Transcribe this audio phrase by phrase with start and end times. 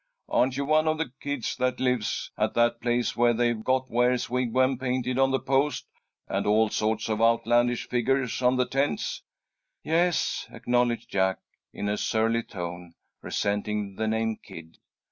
[0.29, 4.31] Aren't you one of the kids that lives at that place where they've got Ware's
[4.31, 5.85] Wigwam painted on the post,
[6.27, 9.21] and all sorts of outlandish figgers on the tents?"
[9.83, 11.37] "Yes," acknowledged Jack,
[11.71, 14.79] in a surly tone, resenting the name kid.